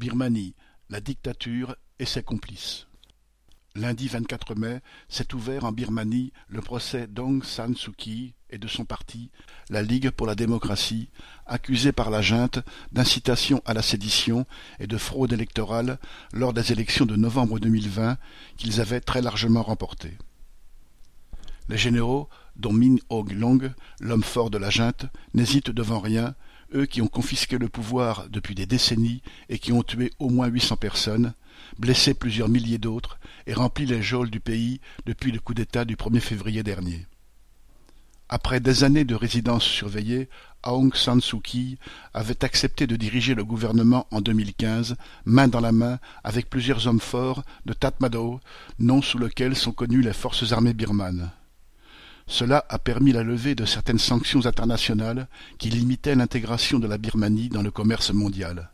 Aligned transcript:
Birmanie, 0.00 0.54
la 0.88 1.02
dictature 1.02 1.76
et 1.98 2.06
ses 2.06 2.22
complices. 2.22 2.86
Lundi 3.74 4.08
24 4.08 4.54
mai 4.54 4.80
s'est 5.10 5.34
ouvert 5.34 5.66
en 5.66 5.72
Birmanie 5.72 6.32
le 6.48 6.62
procès 6.62 7.06
d'Aung 7.06 7.44
San 7.44 7.76
Suu 7.76 7.92
Kyi 7.92 8.32
et 8.48 8.56
de 8.56 8.66
son 8.66 8.86
parti, 8.86 9.30
la 9.68 9.82
Ligue 9.82 10.08
pour 10.08 10.26
la 10.26 10.34
démocratie, 10.34 11.10
accusés 11.44 11.92
par 11.92 12.08
la 12.08 12.22
junte 12.22 12.60
d'incitation 12.92 13.60
à 13.66 13.74
la 13.74 13.82
sédition 13.82 14.46
et 14.78 14.86
de 14.86 14.96
fraude 14.96 15.34
électorale 15.34 15.98
lors 16.32 16.54
des 16.54 16.72
élections 16.72 17.04
de 17.04 17.16
novembre 17.16 17.58
2020 17.60 18.16
qu'ils 18.56 18.80
avaient 18.80 19.02
très 19.02 19.20
largement 19.20 19.62
remportées. 19.62 20.16
Les 21.68 21.76
généraux, 21.76 22.30
dont 22.56 22.72
Min 22.72 22.96
Aung 23.10 23.30
Hlaing, 23.30 23.74
l'homme 24.00 24.22
fort 24.22 24.48
de 24.48 24.56
la 24.56 24.70
junte, 24.70 25.04
n'hésitent 25.34 25.70
devant 25.70 26.00
rien, 26.00 26.34
eux 26.74 26.86
qui 26.86 27.02
ont 27.02 27.08
confisqué 27.08 27.58
le 27.58 27.68
pouvoir 27.68 28.28
depuis 28.28 28.54
des 28.54 28.66
décennies 28.66 29.22
et 29.48 29.58
qui 29.58 29.72
ont 29.72 29.82
tué 29.82 30.12
au 30.18 30.28
moins 30.28 30.48
huit 30.48 30.60
cents 30.60 30.76
personnes, 30.76 31.34
blessé 31.78 32.14
plusieurs 32.14 32.48
milliers 32.48 32.78
d'autres 32.78 33.18
et 33.46 33.54
rempli 33.54 33.86
les 33.86 34.02
geôles 34.02 34.30
du 34.30 34.40
pays 34.40 34.80
depuis 35.06 35.32
le 35.32 35.40
coup 35.40 35.54
d'État 35.54 35.84
du 35.84 35.96
1er 35.96 36.20
février 36.20 36.62
dernier. 36.62 37.06
Après 38.32 38.60
des 38.60 38.84
années 38.84 39.04
de 39.04 39.16
résidence 39.16 39.64
surveillée, 39.64 40.28
Aung 40.62 40.94
San 40.94 41.20
Suu 41.20 41.40
Kyi 41.40 41.78
avait 42.14 42.44
accepté 42.44 42.86
de 42.86 42.94
diriger 42.94 43.34
le 43.34 43.44
gouvernement 43.44 44.06
en 44.12 44.20
2015, 44.20 44.94
main 45.24 45.48
dans 45.48 45.60
la 45.60 45.72
main 45.72 45.98
avec 46.22 46.48
plusieurs 46.48 46.86
hommes 46.86 47.00
forts 47.00 47.42
de 47.66 47.72
Tatmadaw, 47.72 48.40
nom 48.78 49.02
sous 49.02 49.18
lequel 49.18 49.56
sont 49.56 49.72
connues 49.72 50.02
les 50.02 50.12
forces 50.12 50.52
armées 50.52 50.74
birmanes. 50.74 51.30
Cela 52.30 52.64
a 52.68 52.78
permis 52.78 53.12
la 53.12 53.24
levée 53.24 53.54
de 53.54 53.64
certaines 53.66 53.98
sanctions 53.98 54.46
internationales 54.46 55.28
qui 55.58 55.68
limitaient 55.68 56.14
l'intégration 56.14 56.78
de 56.78 56.86
la 56.86 56.96
Birmanie 56.96 57.48
dans 57.48 57.62
le 57.62 57.70
commerce 57.70 58.12
mondial 58.12 58.70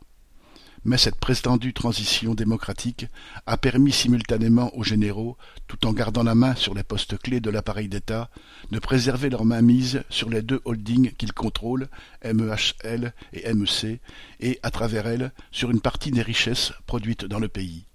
mais 0.87 0.97
cette 0.97 1.19
prétendue 1.19 1.73
transition 1.73 2.33
démocratique 2.33 3.07
a 3.45 3.57
permis 3.57 3.91
simultanément 3.91 4.75
aux 4.77 4.83
généraux, 4.83 5.35
tout 5.67 5.85
en 5.85 5.91
gardant 5.91 6.23
la 6.23 6.33
main 6.33 6.55
sur 6.55 6.73
les 6.73 6.83
postes 6.83 7.17
clés 7.17 7.41
de 7.41 7.49
l'appareil 7.49 7.89
d'État, 7.89 8.29
de 8.71 8.79
préserver 8.79 9.29
leur 9.29 9.43
mainmise 9.43 10.03
sur 10.09 10.29
les 10.29 10.41
deux 10.41 10.61
holdings 10.63 11.11
qu'ils 11.11 11.33
contrôlent, 11.33 11.89
MEHL 12.23 13.13
et 13.33 13.53
MEC, 13.53 13.99
et, 14.39 14.59
à 14.63 14.71
travers 14.71 15.07
elles, 15.07 15.33
sur 15.51 15.71
une 15.71 15.81
partie 15.81 16.11
des 16.11 16.21
richesses 16.21 16.71
produites 16.85 17.25
dans 17.25 17.39
le 17.39 17.49
pays. 17.49 17.85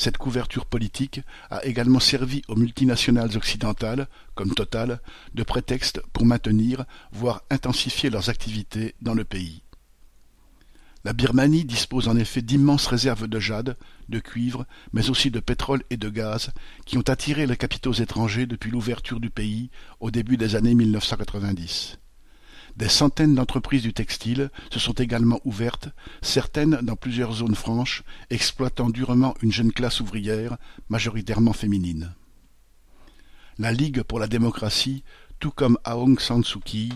Cette 0.00 0.16
couverture 0.16 0.64
politique 0.64 1.20
a 1.50 1.62
également 1.66 2.00
servi 2.00 2.40
aux 2.48 2.56
multinationales 2.56 3.36
occidentales, 3.36 4.08
comme 4.34 4.54
Total, 4.54 4.98
de 5.34 5.42
prétexte 5.42 6.00
pour 6.14 6.24
maintenir, 6.24 6.86
voire 7.12 7.42
intensifier 7.50 8.08
leurs 8.08 8.30
activités 8.30 8.94
dans 9.02 9.12
le 9.12 9.24
pays. 9.24 9.62
La 11.04 11.12
Birmanie 11.12 11.66
dispose 11.66 12.08
en 12.08 12.16
effet 12.16 12.40
d'immenses 12.40 12.86
réserves 12.86 13.28
de 13.28 13.40
jade, 13.40 13.76
de 14.08 14.20
cuivre, 14.20 14.64
mais 14.94 15.10
aussi 15.10 15.30
de 15.30 15.38
pétrole 15.38 15.82
et 15.90 15.98
de 15.98 16.08
gaz, 16.08 16.48
qui 16.86 16.96
ont 16.96 17.06
attiré 17.06 17.46
les 17.46 17.58
capitaux 17.58 17.92
étrangers 17.92 18.46
depuis 18.46 18.70
l'ouverture 18.70 19.20
du 19.20 19.28
pays 19.28 19.68
au 20.00 20.10
début 20.10 20.38
des 20.38 20.56
années 20.56 20.74
1990. 20.74 21.98
Des 22.80 22.88
centaines 22.88 23.34
d'entreprises 23.34 23.82
du 23.82 23.92
textile 23.92 24.48
se 24.72 24.78
sont 24.78 24.94
également 24.94 25.38
ouvertes, 25.44 25.90
certaines 26.22 26.78
dans 26.80 26.96
plusieurs 26.96 27.34
zones 27.34 27.54
franches, 27.54 28.04
exploitant 28.30 28.88
durement 28.88 29.34
une 29.42 29.52
jeune 29.52 29.70
classe 29.70 30.00
ouvrière, 30.00 30.56
majoritairement 30.88 31.52
féminine. 31.52 32.14
La 33.58 33.70
Ligue 33.70 34.02
pour 34.02 34.18
la 34.18 34.28
démocratie, 34.28 35.04
tout 35.40 35.50
comme 35.50 35.76
Aung 35.84 36.18
San 36.18 36.42
Suu 36.42 36.60
Kyi, 36.60 36.90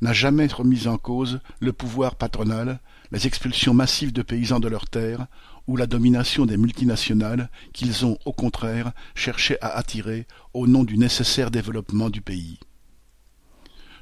n'a 0.00 0.12
jamais 0.12 0.48
remis 0.48 0.88
en 0.88 0.98
cause 0.98 1.38
le 1.60 1.72
pouvoir 1.72 2.16
patronal, 2.16 2.80
les 3.12 3.28
expulsions 3.28 3.74
massives 3.74 4.12
de 4.12 4.22
paysans 4.22 4.58
de 4.58 4.66
leurs 4.66 4.88
terres 4.88 5.28
ou 5.68 5.76
la 5.76 5.86
domination 5.86 6.46
des 6.46 6.56
multinationales 6.56 7.48
qu'ils 7.72 8.04
ont, 8.04 8.18
au 8.24 8.32
contraire, 8.32 8.90
cherché 9.14 9.56
à 9.60 9.68
attirer 9.68 10.26
au 10.52 10.66
nom 10.66 10.82
du 10.82 10.98
nécessaire 10.98 11.52
développement 11.52 12.10
du 12.10 12.22
pays. 12.22 12.58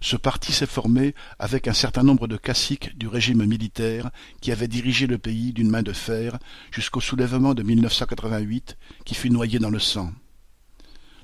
Ce 0.08 0.14
parti 0.14 0.52
s'est 0.52 0.66
formé 0.66 1.16
avec 1.40 1.66
un 1.66 1.72
certain 1.72 2.04
nombre 2.04 2.28
de 2.28 2.36
caciques 2.36 2.96
du 2.96 3.08
régime 3.08 3.44
militaire 3.44 4.12
qui 4.40 4.52
avaient 4.52 4.68
dirigé 4.68 5.08
le 5.08 5.18
pays 5.18 5.52
d'une 5.52 5.68
main 5.68 5.82
de 5.82 5.92
fer 5.92 6.38
jusqu'au 6.70 7.00
soulèvement 7.00 7.54
de 7.54 7.64
1988 7.64 8.76
qui 9.04 9.16
fut 9.16 9.30
noyé 9.30 9.58
dans 9.58 9.68
le 9.68 9.80
sang. 9.80 10.12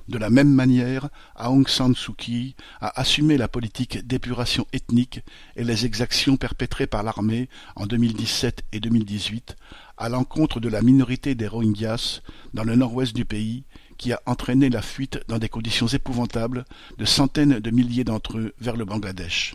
De 0.09 0.19
la 0.19 0.31
même 0.31 0.53
manière, 0.53 1.11
Aung 1.37 1.69
San 1.69 1.95
Suu 1.95 2.15
Kyi 2.15 2.57
a 2.81 3.01
assumé 3.01 3.37
la 3.37 3.47
politique 3.47 4.05
d'épuration 4.05 4.67
ethnique 4.73 5.21
et 5.55 5.63
les 5.63 5.87
exactions 5.87 6.37
perpétrées 6.37 6.89
par 6.89 7.05
l'armée 7.05 7.49
en 7.77 7.87
2017 7.87 8.63
et 8.73 8.81
2018 8.81 9.55
à 9.97 10.09
l'encontre 10.09 10.59
de 10.59 10.69
la 10.69 10.83
minorité 10.83 11.37
des 11.37 11.47
Rohingyas 11.47 12.21
dans 12.53 12.65
le 12.65 12.75
nord-ouest 12.75 13.15
du 13.15 13.25
pays 13.25 13.63
qui 14.03 14.13
a 14.13 14.21
entraîné 14.27 14.69
la 14.69 14.83
fuite 14.83 15.21
dans 15.29 15.39
des 15.39 15.49
conditions 15.49 15.87
épouvantables 15.87 16.65
de 16.99 17.05
centaines 17.05 17.61
de 17.61 17.71
milliers 17.71 18.03
d'entre 18.03 18.37
eux 18.37 18.53
vers 18.59 18.75
le 18.75 18.85
Bangladesh. 18.85 19.55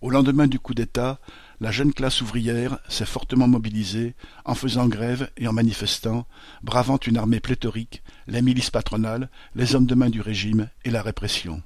Au 0.00 0.10
lendemain 0.10 0.48
du 0.48 0.58
coup 0.58 0.74
d'État, 0.74 1.20
la 1.60 1.70
jeune 1.70 1.92
classe 1.94 2.22
ouvrière 2.22 2.80
s'est 2.88 3.06
fortement 3.06 3.46
mobilisée, 3.46 4.16
en 4.44 4.56
faisant 4.56 4.88
grève 4.88 5.30
et 5.36 5.46
en 5.46 5.52
manifestant, 5.52 6.26
bravant 6.64 6.98
une 7.06 7.16
armée 7.16 7.38
pléthorique, 7.38 8.02
les 8.26 8.42
milices 8.42 8.70
patronales, 8.70 9.30
les 9.54 9.76
hommes 9.76 9.86
de 9.86 9.94
main 9.94 10.10
du 10.10 10.20
régime 10.20 10.68
et 10.84 10.90
la 10.90 11.00
répression. 11.00 11.62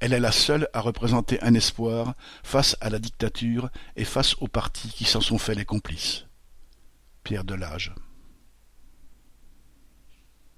Elle 0.00 0.14
est 0.14 0.18
la 0.18 0.32
seule 0.32 0.68
à 0.72 0.80
représenter 0.80 1.40
un 1.42 1.54
espoir 1.54 2.14
face 2.42 2.76
à 2.80 2.90
la 2.90 2.98
dictature 2.98 3.70
et 3.94 4.04
face 4.04 4.34
aux 4.40 4.48
partis 4.48 4.88
qui 4.88 5.04
s'en 5.04 5.20
sont 5.20 5.38
fait 5.38 5.54
les 5.54 5.64
complices. 5.64 6.26
Pierre 7.22 7.44
Delage 7.44 7.94